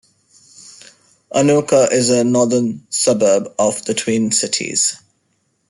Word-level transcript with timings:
Anoka 1.31 1.91
is 1.91 2.09
a 2.09 2.23
northern 2.23 2.87
suburb 2.89 3.53
of 3.59 3.85
the 3.85 3.93
Twin 3.93 4.31
Cities. 4.31 4.95